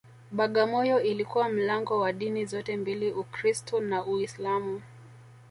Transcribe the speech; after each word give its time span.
Bagamoyo 0.31 1.01
ilikuwa 1.01 1.49
mlango 1.49 1.99
wa 1.99 2.13
dini 2.13 2.45
zote 2.45 2.77
mbili 2.77 3.11
Ukristu 3.11 3.79
na 3.81 4.05
Uislamu 4.05 4.81